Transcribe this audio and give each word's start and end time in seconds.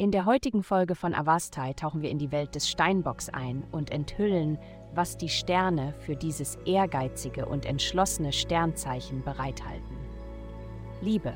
In 0.00 0.12
der 0.12 0.24
heutigen 0.24 0.62
Folge 0.62 0.94
von 0.94 1.12
Avastai 1.12 1.74
tauchen 1.74 2.00
wir 2.00 2.08
in 2.08 2.16
die 2.16 2.32
Welt 2.32 2.54
des 2.54 2.70
Steinbocks 2.70 3.28
ein 3.28 3.64
und 3.70 3.90
enthüllen, 3.90 4.58
was 4.94 5.18
die 5.18 5.28
Sterne 5.28 5.92
für 5.98 6.16
dieses 6.16 6.56
ehrgeizige 6.64 7.44
und 7.44 7.66
entschlossene 7.66 8.32
Sternzeichen 8.32 9.22
bereithalten. 9.22 9.98
Liebe. 11.02 11.34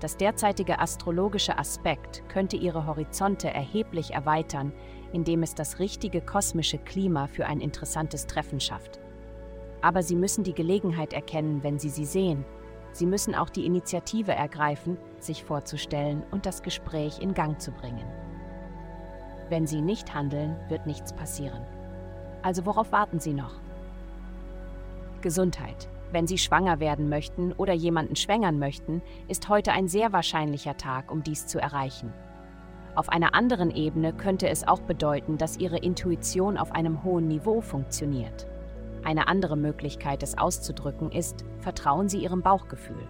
Das 0.00 0.18
derzeitige 0.18 0.78
astrologische 0.78 1.58
Aspekt 1.58 2.22
könnte 2.28 2.58
ihre 2.58 2.86
Horizonte 2.86 3.48
erheblich 3.48 4.10
erweitern, 4.10 4.74
indem 5.14 5.42
es 5.42 5.54
das 5.54 5.78
richtige 5.78 6.20
kosmische 6.20 6.76
Klima 6.76 7.28
für 7.28 7.46
ein 7.46 7.62
interessantes 7.62 8.26
Treffen 8.26 8.60
schafft. 8.60 9.00
Aber 9.80 10.02
Sie 10.02 10.16
müssen 10.16 10.44
die 10.44 10.52
Gelegenheit 10.52 11.14
erkennen, 11.14 11.62
wenn 11.62 11.78
Sie 11.78 11.88
sie 11.88 12.04
sehen. 12.04 12.44
Sie 12.96 13.04
müssen 13.04 13.34
auch 13.34 13.50
die 13.50 13.66
Initiative 13.66 14.32
ergreifen, 14.32 14.96
sich 15.18 15.44
vorzustellen 15.44 16.22
und 16.30 16.46
das 16.46 16.62
Gespräch 16.62 17.18
in 17.20 17.34
Gang 17.34 17.60
zu 17.60 17.70
bringen. 17.70 18.06
Wenn 19.50 19.66
Sie 19.66 19.82
nicht 19.82 20.14
handeln, 20.14 20.56
wird 20.68 20.86
nichts 20.86 21.12
passieren. 21.12 21.60
Also 22.40 22.64
worauf 22.64 22.92
warten 22.92 23.20
Sie 23.20 23.34
noch? 23.34 23.60
Gesundheit. 25.20 25.90
Wenn 26.10 26.26
Sie 26.26 26.38
schwanger 26.38 26.80
werden 26.80 27.10
möchten 27.10 27.52
oder 27.52 27.74
jemanden 27.74 28.16
schwängern 28.16 28.58
möchten, 28.58 29.02
ist 29.28 29.50
heute 29.50 29.72
ein 29.72 29.88
sehr 29.88 30.14
wahrscheinlicher 30.14 30.78
Tag, 30.78 31.10
um 31.10 31.22
dies 31.22 31.46
zu 31.46 31.58
erreichen. 31.60 32.14
Auf 32.94 33.10
einer 33.10 33.34
anderen 33.34 33.70
Ebene 33.70 34.14
könnte 34.14 34.48
es 34.48 34.66
auch 34.66 34.80
bedeuten, 34.80 35.36
dass 35.36 35.58
Ihre 35.58 35.76
Intuition 35.76 36.56
auf 36.56 36.72
einem 36.72 37.04
hohen 37.04 37.28
Niveau 37.28 37.60
funktioniert. 37.60 38.46
Eine 39.06 39.28
andere 39.28 39.56
Möglichkeit, 39.56 40.24
es 40.24 40.36
auszudrücken, 40.36 41.12
ist, 41.12 41.44
vertrauen 41.60 42.08
Sie 42.08 42.18
Ihrem 42.18 42.42
Bauchgefühl. 42.42 43.06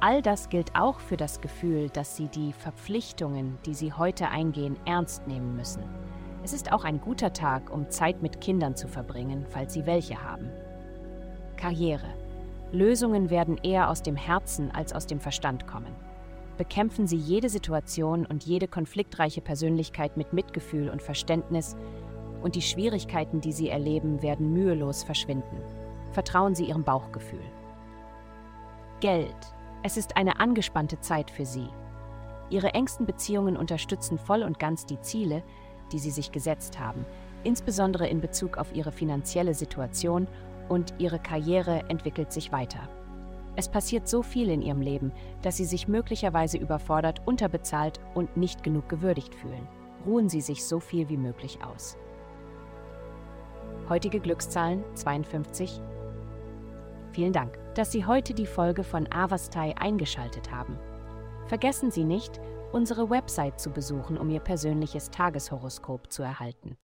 All 0.00 0.20
das 0.20 0.48
gilt 0.48 0.74
auch 0.74 0.98
für 0.98 1.16
das 1.16 1.40
Gefühl, 1.40 1.90
dass 1.90 2.16
Sie 2.16 2.26
die 2.26 2.52
Verpflichtungen, 2.52 3.56
die 3.66 3.74
Sie 3.74 3.92
heute 3.92 4.30
eingehen, 4.30 4.76
ernst 4.84 5.28
nehmen 5.28 5.54
müssen. 5.54 5.84
Es 6.42 6.52
ist 6.52 6.72
auch 6.72 6.82
ein 6.82 7.00
guter 7.00 7.32
Tag, 7.32 7.72
um 7.72 7.88
Zeit 7.88 8.20
mit 8.20 8.40
Kindern 8.40 8.74
zu 8.74 8.88
verbringen, 8.88 9.46
falls 9.48 9.74
Sie 9.74 9.86
welche 9.86 10.24
haben. 10.24 10.50
Karriere. 11.56 12.08
Lösungen 12.72 13.30
werden 13.30 13.58
eher 13.62 13.90
aus 13.90 14.02
dem 14.02 14.16
Herzen 14.16 14.72
als 14.72 14.92
aus 14.92 15.06
dem 15.06 15.20
Verstand 15.20 15.68
kommen. 15.68 15.94
Bekämpfen 16.58 17.06
Sie 17.06 17.16
jede 17.16 17.48
Situation 17.48 18.26
und 18.26 18.42
jede 18.42 18.66
konfliktreiche 18.66 19.40
Persönlichkeit 19.40 20.16
mit 20.16 20.32
Mitgefühl 20.32 20.88
und 20.88 21.00
Verständnis, 21.00 21.76
und 22.46 22.54
die 22.54 22.62
Schwierigkeiten, 22.62 23.40
die 23.40 23.50
Sie 23.50 23.68
erleben, 23.68 24.22
werden 24.22 24.52
mühelos 24.52 25.02
verschwinden. 25.02 25.60
Vertrauen 26.12 26.54
Sie 26.54 26.66
Ihrem 26.66 26.84
Bauchgefühl. 26.84 27.42
Geld. 29.00 29.34
Es 29.82 29.96
ist 29.96 30.16
eine 30.16 30.38
angespannte 30.38 31.00
Zeit 31.00 31.28
für 31.28 31.44
Sie. 31.44 31.66
Ihre 32.48 32.68
engsten 32.68 33.04
Beziehungen 33.04 33.56
unterstützen 33.56 34.16
voll 34.16 34.44
und 34.44 34.60
ganz 34.60 34.86
die 34.86 35.00
Ziele, 35.00 35.42
die 35.90 35.98
Sie 35.98 36.12
sich 36.12 36.30
gesetzt 36.30 36.78
haben, 36.78 37.04
insbesondere 37.42 38.06
in 38.06 38.20
Bezug 38.20 38.58
auf 38.58 38.72
Ihre 38.72 38.92
finanzielle 38.92 39.52
Situation 39.52 40.28
und 40.68 40.94
Ihre 40.98 41.18
Karriere 41.18 41.82
entwickelt 41.88 42.30
sich 42.30 42.52
weiter. 42.52 42.88
Es 43.56 43.68
passiert 43.68 44.06
so 44.06 44.22
viel 44.22 44.50
in 44.50 44.62
ihrem 44.62 44.82
Leben, 44.82 45.10
dass 45.42 45.56
sie 45.56 45.64
sich 45.64 45.88
möglicherweise 45.88 46.58
überfordert, 46.58 47.22
unterbezahlt 47.26 47.98
und 48.14 48.36
nicht 48.36 48.62
genug 48.62 48.88
gewürdigt 48.88 49.34
fühlen. 49.34 49.66
Ruhen 50.06 50.28
Sie 50.28 50.42
sich 50.42 50.64
so 50.64 50.78
viel 50.78 51.08
wie 51.08 51.16
möglich 51.16 51.58
aus. 51.64 51.96
Heutige 53.88 54.18
Glückszahlen 54.18 54.82
52. 54.96 55.80
Vielen 57.12 57.32
Dank, 57.32 57.56
dass 57.76 57.92
Sie 57.92 58.04
heute 58.04 58.34
die 58.34 58.46
Folge 58.46 58.82
von 58.82 59.06
Avastai 59.12 59.76
eingeschaltet 59.78 60.50
haben. 60.50 60.76
Vergessen 61.46 61.92
Sie 61.92 62.02
nicht, 62.02 62.40
unsere 62.72 63.10
Website 63.10 63.60
zu 63.60 63.70
besuchen, 63.70 64.18
um 64.18 64.28
Ihr 64.28 64.40
persönliches 64.40 65.10
Tageshoroskop 65.10 66.10
zu 66.10 66.24
erhalten. 66.24 66.74